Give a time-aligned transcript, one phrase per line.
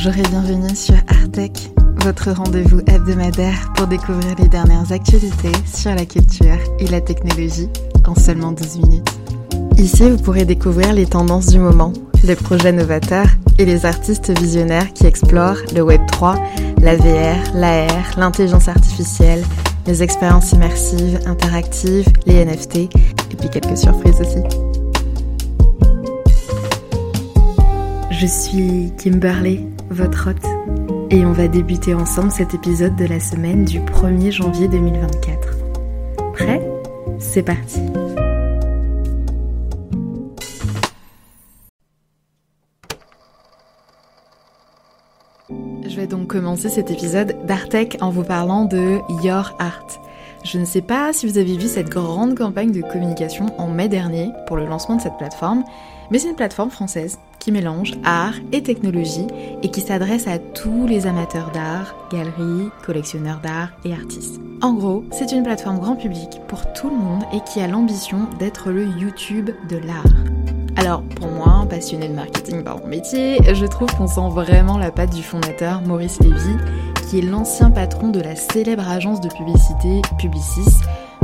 [0.00, 1.72] Bonjour et bienvenue sur Artec,
[2.04, 7.68] votre rendez-vous hebdomadaire pour découvrir les dernières actualités sur la culture et la technologie
[8.06, 9.08] en seulement 12 minutes.
[9.76, 11.92] Ici, vous pourrez découvrir les tendances du moment,
[12.22, 13.26] les projets novateurs
[13.58, 16.36] et les artistes visionnaires qui explorent le Web 3,
[16.80, 19.42] la VR, l'AR, l'intelligence artificielle,
[19.88, 24.44] les expériences immersives, interactives, les NFT et puis quelques surprises aussi.
[28.12, 33.64] Je suis Kimberly, votre hôte, et on va débuter ensemble cet épisode de la semaine
[33.64, 35.56] du 1er janvier 2024.
[36.34, 36.62] Prêt?
[37.18, 37.80] C'est parti
[45.50, 50.07] Je vais donc commencer cet épisode d'Artec en vous parlant de Your Art.
[50.50, 53.90] Je ne sais pas si vous avez vu cette grande campagne de communication en mai
[53.90, 55.62] dernier pour le lancement de cette plateforme,
[56.10, 59.26] mais c'est une plateforme française qui mélange art et technologie
[59.62, 64.40] et qui s'adresse à tous les amateurs d'art, galeries, collectionneurs d'art et artistes.
[64.62, 68.20] En gros, c'est une plateforme grand public pour tout le monde et qui a l'ambition
[68.38, 70.06] d'être le YouTube de l'art.
[70.78, 74.92] Alors pour moi, passionné de marketing par mon métier, je trouve qu'on sent vraiment la
[74.92, 76.56] patte du fondateur Maurice Lévy,
[77.08, 80.76] qui est l'ancien patron de la célèbre agence de publicité Publicis,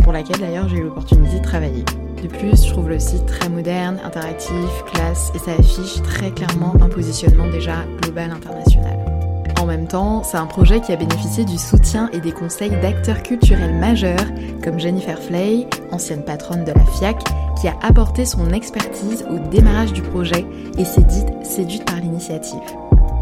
[0.03, 1.85] pour laquelle d'ailleurs j'ai eu l'opportunité de travailler.
[2.23, 4.55] De plus, je trouve le site très moderne, interactif,
[4.93, 8.99] classe et ça affiche très clairement un positionnement déjà global international.
[9.61, 13.23] En même temps, c'est un projet qui a bénéficié du soutien et des conseils d'acteurs
[13.23, 14.27] culturels majeurs
[14.63, 17.23] comme Jennifer Flay, ancienne patronne de la FIAC,
[17.61, 20.47] qui a apporté son expertise au démarrage du projet
[20.79, 22.61] et s'est dite séduite par l'initiative.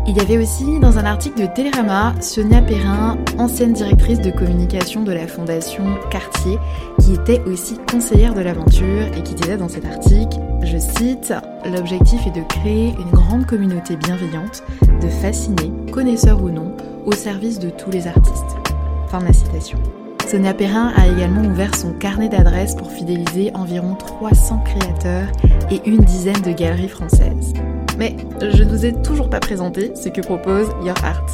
[0.04, 5.04] Il y avait aussi dans un article de Télérama Sonia Perrin, ancienne directrice de communication
[5.04, 6.58] de la fondation Cartier,
[7.00, 11.32] qui était aussi conseillère de l'aventure et qui disait dans cet article, je cite,
[11.64, 14.64] L'objectif est de créer une grande communauté bienveillante,
[15.00, 16.74] de fasciner, connaisseurs ou non,
[17.06, 18.56] au service de tous les artistes.
[19.08, 19.78] Fin de la citation.
[20.26, 25.28] Sonia Perrin a également ouvert son carnet d'adresses pour fidéliser environ 300 créateurs
[25.70, 27.52] et une dizaine de galeries françaises.
[27.98, 31.26] Mais je ne vous ai toujours pas présenté ce que propose Your Art.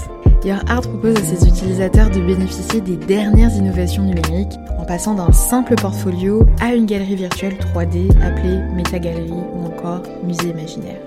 [0.44, 5.32] Your Art propose à ses utilisateurs de bénéficier des dernières innovations numériques en passant d'un
[5.32, 11.00] simple portfolio à une galerie virtuelle 3D appelée Metagalerie ou encore Musée Imaginaire.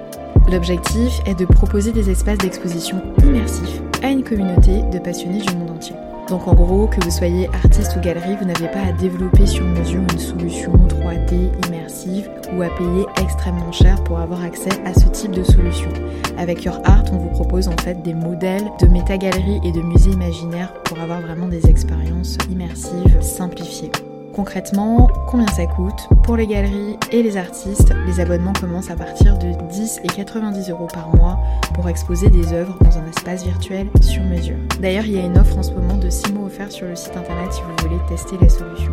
[0.51, 5.72] L'objectif est de proposer des espaces d'exposition immersifs à une communauté de passionnés du monde
[5.72, 5.95] entier.
[6.31, 9.66] Donc en gros, que vous soyez artiste ou galerie, vous n'avez pas à développer sur
[9.66, 15.09] mesure une solution 3D immersive ou à payer extrêmement cher pour avoir accès à ce
[15.09, 15.90] type de solution.
[16.38, 20.12] Avec Your Art, on vous propose en fait des modèles de métagaleries et de musées
[20.12, 23.92] imaginaires pour avoir vraiment des expériences immersives simplifiées.
[24.34, 29.38] Concrètement, combien ça coûte Pour les galeries et les artistes, les abonnements commencent à partir
[29.38, 31.38] de 10 et 90 euros par mois
[31.74, 34.58] pour exposer des œuvres dans un espace virtuel sur mesure.
[34.80, 36.96] D'ailleurs, il y a une offre en ce moment de 6 mois offerts sur le
[36.96, 38.92] site internet si vous voulez tester la solution.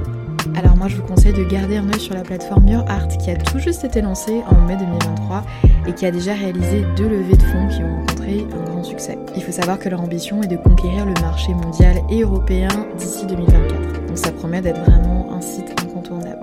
[0.56, 3.30] Alors moi je vous conseille de garder un œil sur la plateforme Your Art qui
[3.30, 5.44] a tout juste été lancée en mai 2023
[5.86, 9.18] et qui a déjà réalisé deux levées de fonds qui ont rencontré un grand succès.
[9.36, 13.26] Il faut savoir que leur ambition est de conquérir le marché mondial et européen d'ici
[13.26, 14.06] 2024.
[14.06, 16.38] Donc ça promet d'être vraiment un site incontournable.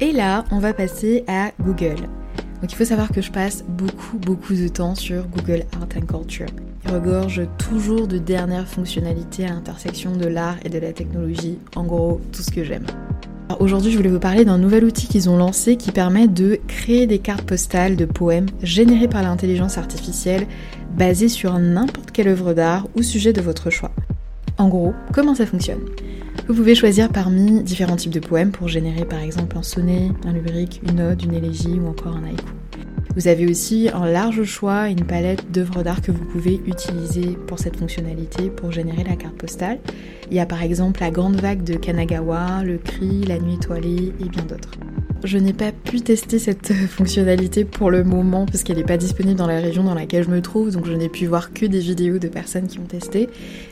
[0.00, 2.08] Et là, on va passer à Google.
[2.62, 6.46] Donc il faut savoir que je passe beaucoup beaucoup de temps sur Google Art Culture.
[6.84, 11.82] Il regorge toujours de dernières fonctionnalités à l'intersection de l'art et de la technologie, en
[11.82, 12.86] gros tout ce que j'aime.
[13.58, 17.08] Aujourd'hui, je voulais vous parler d'un nouvel outil qu'ils ont lancé qui permet de créer
[17.08, 20.46] des cartes postales de poèmes générées par l'intelligence artificielle
[20.96, 23.90] basées sur n'importe quelle œuvre d'art ou sujet de votre choix.
[24.56, 25.80] En gros, comment ça fonctionne?
[26.48, 30.32] Vous pouvez choisir parmi différents types de poèmes pour générer par exemple un sonnet, un
[30.32, 32.44] lyrique, une ode, une élégie ou encore un haïku.
[33.14, 37.58] Vous avez aussi un large choix, une palette d'œuvres d'art que vous pouvez utiliser pour
[37.58, 39.78] cette fonctionnalité pour générer la carte postale.
[40.30, 44.14] Il y a par exemple la Grande Vague de Kanagawa, le Cri, la Nuit étoilée
[44.18, 44.70] et bien d'autres.
[45.24, 49.36] Je n'ai pas pu tester cette fonctionnalité pour le moment parce qu'elle n'est pas disponible
[49.36, 51.78] dans la région dans laquelle je me trouve, donc je n'ai pu voir que des
[51.78, 53.28] vidéos de personnes qui ont testé.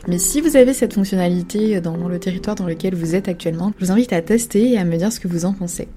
[0.07, 3.85] Mais si vous avez cette fonctionnalité dans le territoire dans lequel vous êtes actuellement, je
[3.85, 5.89] vous invite à tester et à me dire ce que vous en pensez.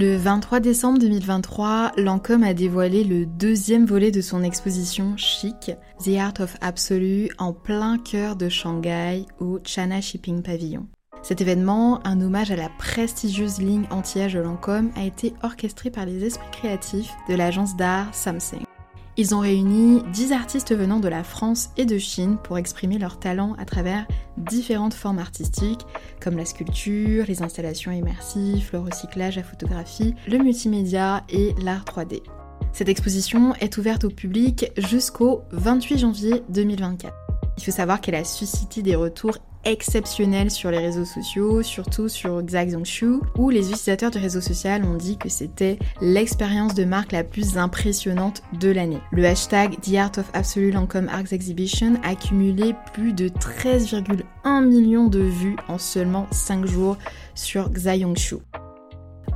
[0.00, 6.16] Le 23 décembre 2023, Lancôme a dévoilé le deuxième volet de son exposition Chic, The
[6.18, 10.86] Art of Absolu, en plein cœur de Shanghai au China Shipping Pavilion.
[11.20, 16.06] Cet événement, un hommage à la prestigieuse ligne anti-âge de Lancôme, a été orchestré par
[16.06, 18.69] les esprits créatifs de l'agence d'art Samsung.
[19.20, 23.18] Ils ont réuni 10 artistes venant de la France et de Chine pour exprimer leur
[23.18, 24.06] talent à travers
[24.38, 25.84] différentes formes artistiques
[26.22, 32.22] comme la sculpture, les installations immersives, le recyclage, la photographie, le multimédia et l'art 3D.
[32.72, 37.14] Cette exposition est ouverte au public jusqu'au 28 janvier 2024.
[37.58, 42.42] Il faut savoir qu'elle a suscité des retours exceptionnels sur les réseaux sociaux, surtout sur
[42.42, 47.24] Xiaoxingshu, où les utilisateurs du réseau social ont dit que c'était l'expérience de marque la
[47.24, 49.00] plus impressionnante de l'année.
[49.12, 55.08] Le hashtag The Art of Absolute Lancome Arts Exhibition a cumulé plus de 13,1 millions
[55.08, 56.96] de vues en seulement 5 jours
[57.34, 58.36] sur Xiaoxingshu.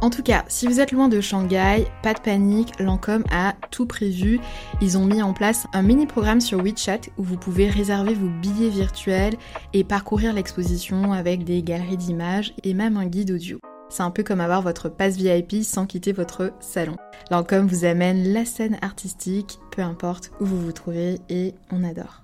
[0.04, 3.86] En tout cas, si vous êtes loin de Shanghai, pas de panique, Lancôme a tout
[3.86, 4.38] prévu.
[4.82, 8.28] Ils ont mis en place un mini programme sur WeChat où vous pouvez réserver vos
[8.28, 9.32] billets virtuels
[9.72, 13.58] et parcourir l'exposition avec des galeries d'images et même un guide audio.
[13.88, 16.96] C'est un peu comme avoir votre passe VIP sans quitter votre salon.
[17.30, 22.20] Lancôme vous amène la scène artistique, peu importe où vous vous trouvez, et on adore.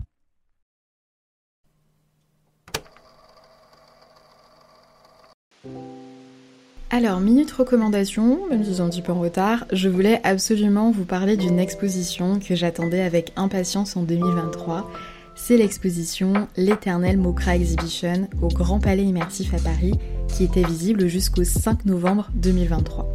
[6.93, 11.05] Alors, minute recommandation, même si j'ai un petit peu en retard, je voulais absolument vous
[11.05, 14.91] parler d'une exposition que j'attendais avec impatience en 2023.
[15.37, 19.95] C'est l'exposition L'éternel Mokra Exhibition au Grand Palais Immersif à Paris,
[20.35, 23.13] qui était visible jusqu'au 5 novembre 2023.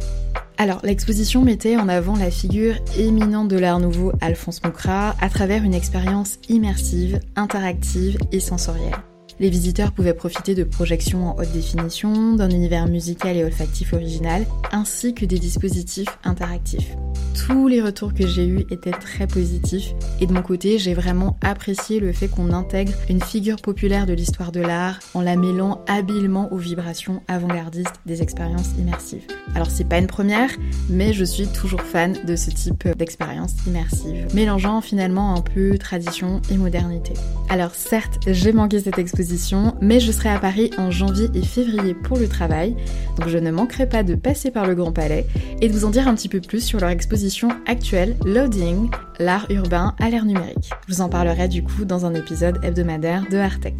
[0.56, 5.64] Alors, l'exposition mettait en avant la figure éminente de l'art nouveau Alphonse Mokra à travers
[5.64, 8.96] une expérience immersive, interactive et sensorielle.
[9.38, 14.46] Les visiteurs pouvaient profiter de projections en haute définition, d'un univers musical et olfactif original,
[14.72, 16.96] ainsi que des dispositifs interactifs.
[17.36, 21.38] Tous les retours que j'ai eus étaient très positifs et de mon côté, j'ai vraiment
[21.42, 25.84] apprécié le fait qu'on intègre une figure populaire de l'histoire de l'art en la mêlant
[25.86, 29.26] habilement aux vibrations avant-gardistes des expériences immersives.
[29.54, 30.50] Alors c'est pas une première,
[30.88, 36.40] mais je suis toujours fan de ce type d'expérience immersive, mélangeant finalement un peu tradition
[36.50, 37.12] et modernité.
[37.48, 41.94] Alors certes, j'ai manqué cette exposition mais je serai à Paris en janvier et février
[41.94, 42.74] pour le travail,
[43.18, 45.26] donc je ne manquerai pas de passer par le Grand Palais
[45.60, 47.25] et de vous en dire un petit peu plus sur leur exposition
[47.66, 48.88] actuelle Loading,
[49.18, 50.70] l'art urbain à l'ère numérique.
[50.86, 53.74] Je vous en parlerai du coup dans un épisode hebdomadaire de Artec.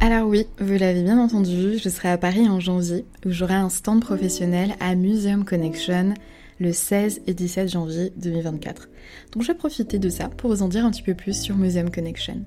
[0.00, 3.68] Alors oui, vous l'avez bien entendu, je serai à Paris en janvier où j'aurai un
[3.68, 6.14] stand professionnel à Museum Connection
[6.58, 8.88] le 16 et 17 janvier 2024.
[9.32, 11.56] Donc je vais profiter de ça pour vous en dire un petit peu plus sur
[11.56, 12.44] Museum Connection.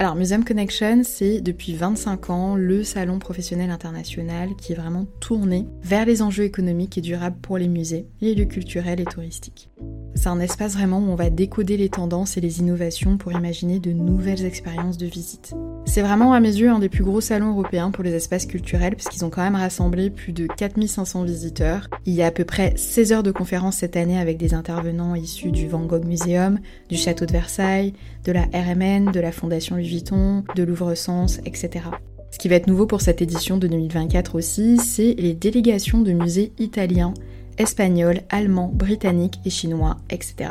[0.00, 5.66] Alors Museum Connection, c'est depuis 25 ans le salon professionnel international qui est vraiment tourné
[5.82, 9.70] vers les enjeux économiques et durables pour les musées, les lieux culturels et touristiques.
[10.14, 13.80] C'est un espace vraiment où on va décoder les tendances et les innovations pour imaginer
[13.80, 15.52] de nouvelles expériences de visite.
[15.88, 18.94] C'est vraiment à mes yeux un des plus gros salons européens pour les espaces culturels
[18.94, 21.88] puisqu'ils ont quand même rassemblé plus de 4500 visiteurs.
[22.04, 25.14] Il y a à peu près 16 heures de conférences cette année avec des intervenants
[25.14, 27.94] issus du Van Gogh Museum, du Château de Versailles,
[28.26, 31.86] de la RMN, de la Fondation Louis Vuitton, de Louvre-Sens, etc.
[32.30, 36.12] Ce qui va être nouveau pour cette édition de 2024 aussi, c'est les délégations de
[36.12, 37.14] musées italiens
[37.58, 40.50] espagnols, allemands, britanniques et chinois, etc.,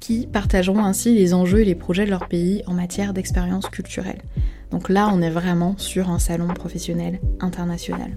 [0.00, 4.22] qui partageront ainsi les enjeux et les projets de leur pays en matière d'expérience culturelle.
[4.70, 8.16] Donc là, on est vraiment sur un salon professionnel international.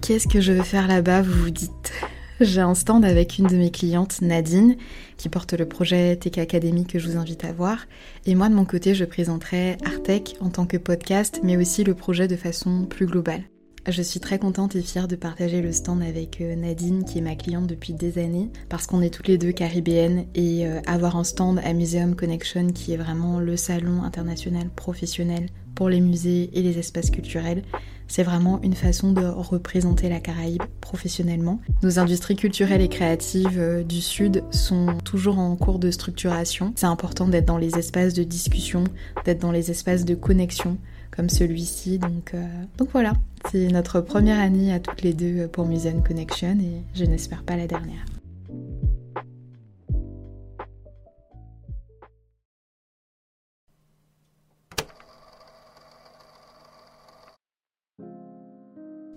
[0.00, 1.92] Qu'est-ce que je vais faire là-bas, vous vous dites?
[2.40, 4.76] J'ai un stand avec une de mes clientes, Nadine,
[5.16, 7.86] qui porte le projet TK Academy que je vous invite à voir.
[8.26, 11.94] Et moi, de mon côté, je présenterai Artec en tant que podcast, mais aussi le
[11.94, 13.42] projet de façon plus globale.
[13.90, 17.22] Je suis très contente et fière de partager le stand avec euh, Nadine, qui est
[17.22, 21.16] ma cliente depuis des années, parce qu'on est toutes les deux caribéennes et euh, avoir
[21.16, 26.50] un stand à Museum Connection, qui est vraiment le salon international professionnel pour les musées
[26.52, 27.62] et les espaces culturels,
[28.08, 31.60] c'est vraiment une façon de représenter la Caraïbe professionnellement.
[31.82, 36.74] Nos industries culturelles et créatives euh, du Sud sont toujours en cours de structuration.
[36.76, 38.84] C'est important d'être dans les espaces de discussion,
[39.24, 40.76] d'être dans les espaces de connexion
[41.10, 41.98] comme celui-ci.
[41.98, 42.46] Donc, euh,
[42.76, 43.12] donc voilà,
[43.50, 47.56] c'est notre première année à toutes les deux pour Museum Connection et je n'espère pas
[47.56, 48.04] la dernière.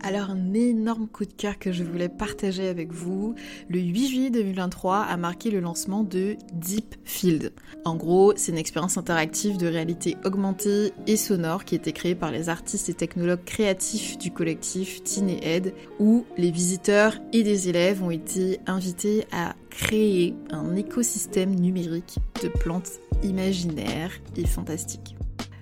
[0.03, 3.35] Alors un énorme coup de cœur que je voulais partager avec vous.
[3.69, 7.53] Le 8 juillet 2023 a marqué le lancement de Deep Field.
[7.85, 12.15] En gros, c'est une expérience interactive de réalité augmentée et sonore qui a été créée
[12.15, 17.69] par les artistes et technologues créatifs du collectif Teen Ed, où les visiteurs et des
[17.69, 22.89] élèves ont été invités à créer un écosystème numérique de plantes
[23.21, 25.15] imaginaires et fantastiques.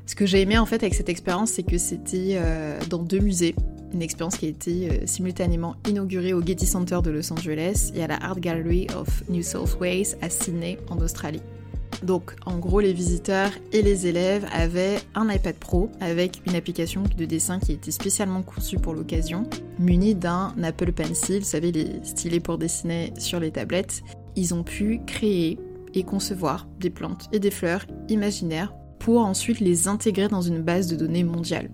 [0.06, 3.20] Ce que j'ai aimé en fait avec cette expérience, c'est que c'était euh, dans deux
[3.20, 3.54] musées
[3.94, 8.04] une expérience qui a été euh, simultanément inaugurée au Getty Center de Los Angeles et
[8.04, 11.42] à la Art Gallery of New South Wales à Sydney en Australie.
[12.04, 17.04] Donc en gros les visiteurs et les élèves avaient un iPad Pro avec une application
[17.18, 19.44] de dessin qui était spécialement conçue pour l'occasion,
[19.80, 24.02] munie d'un Apple Pencil, vous savez les stylés pour dessiner sur les tablettes.
[24.36, 25.60] Ils ont pu créer
[25.94, 30.88] et concevoir des plantes et des fleurs imaginaires pour ensuite les intégrer dans une base
[30.88, 31.70] de données mondiale.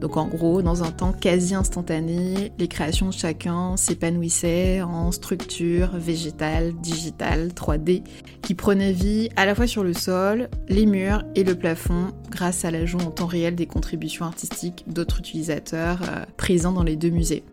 [0.00, 5.96] Donc en gros, dans un temps quasi instantané, les créations de chacun s'épanouissaient en structure
[5.96, 8.02] végétale, digitale, 3D,
[8.42, 12.64] qui prenaient vie à la fois sur le sol, les murs et le plafond grâce
[12.64, 17.10] à l'ajout en temps réel des contributions artistiques d'autres utilisateurs euh, présents dans les deux
[17.10, 17.44] musées.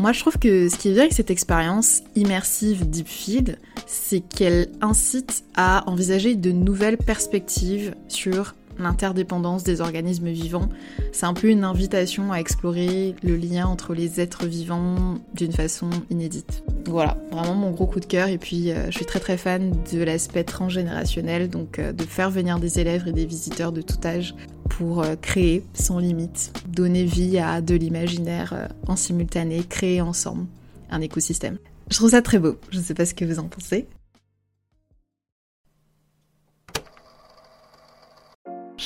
[0.00, 4.20] Moi, je trouve que ce qui est bien avec cette expérience immersive Deep Feed, c'est
[4.20, 10.68] qu'elle incite à envisager de nouvelles perspectives sur l'interdépendance des organismes vivants.
[11.12, 15.90] C'est un peu une invitation à explorer le lien entre les êtres vivants d'une façon
[16.10, 16.62] inédite.
[16.86, 18.28] Voilà, vraiment mon gros coup de cœur.
[18.28, 22.30] Et puis, euh, je suis très très fan de l'aspect transgénérationnel, donc euh, de faire
[22.30, 24.34] venir des élèves et des visiteurs de tout âge
[24.68, 30.46] pour euh, créer sans limite, donner vie à de l'imaginaire en simultané, créer ensemble
[30.90, 31.58] un écosystème.
[31.90, 32.56] Je trouve ça très beau.
[32.70, 33.86] Je ne sais pas ce que vous en pensez.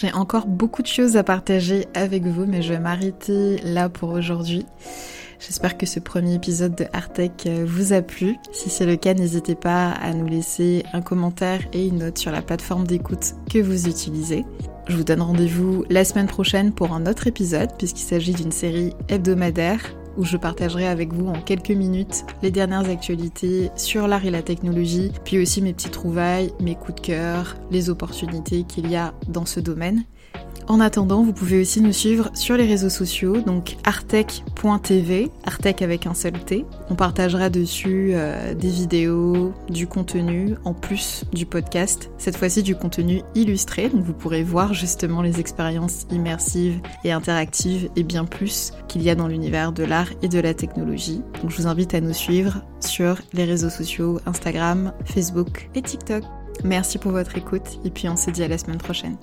[0.05, 4.11] J'ai encore beaucoup de choses à partager avec vous, mais je vais m'arrêter là pour
[4.11, 4.67] aujourd'hui.
[5.41, 8.37] J'espère que ce premier épisode de Artec euh, vous a plu.
[8.53, 12.33] Si c'est le cas, n'hésitez pas à nous laisser un commentaire et une note sur
[12.33, 14.45] la plateforme d'écoute que vous utilisez.
[14.89, 18.93] Je vous donne rendez-vous la semaine prochaine pour un autre épisode, puisqu'il s'agit d'une série
[19.09, 19.81] hebdomadaire
[20.17, 24.43] où je partagerai avec vous en quelques minutes les dernières actualités sur l'art et la
[24.43, 29.15] technologie, puis aussi mes petites trouvailles, mes coups de cœur, les opportunités qu'il y a
[29.29, 30.05] dans ce domaine.
[30.67, 36.07] En attendant, vous pouvez aussi nous suivre sur les réseaux sociaux, donc artec.tv, artec avec
[36.07, 36.65] un seul T.
[36.89, 42.75] On partagera dessus euh, des vidéos, du contenu, en plus du podcast, cette fois-ci du
[42.75, 48.73] contenu illustré, donc vous pourrez voir justement les expériences immersives et interactives et bien plus
[48.89, 51.21] qu'il y a dans l'univers de l'art et de la technologie.
[51.47, 56.25] Je vous invite à nous suivre sur les réseaux sociaux Instagram, Facebook et TikTok.
[56.65, 59.17] Merci pour votre écoute et puis on se dit à la semaine prochaine.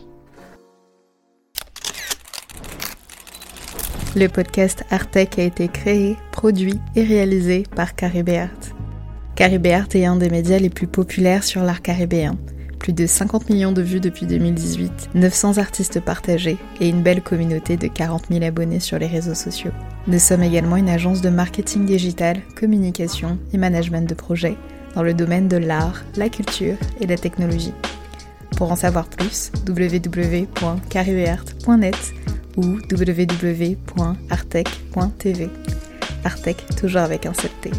[4.14, 8.50] Le podcast Artec a été créé, produit et réalisé par Caribé Art.
[9.40, 12.36] Art est un des médias les plus populaires sur l'art caribéen.
[12.78, 17.78] Plus de 50 millions de vues depuis 2018, 900 artistes partagés et une belle communauté
[17.78, 19.72] de 40 000 abonnés sur les réseaux sociaux.
[20.08, 24.58] Nous sommes également une agence de marketing digital, communication et management de projets
[24.94, 27.72] dans le domaine de l'art, la culture et la technologie.
[28.58, 32.21] Pour en savoir plus, www.caribeart.net
[32.58, 33.80] ou www.artec.tv.
[36.24, 37.72] Artec toujours avec un 7T.